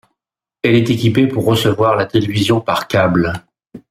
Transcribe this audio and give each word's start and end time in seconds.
Elle 0.63 0.73
est 0.77 0.89
équipée 0.89 1.27
pour 1.27 1.45
recevoir 1.45 1.95
la 1.95 2.07
télévision 2.07 2.59
par 2.59 2.87
câble. 2.87 3.33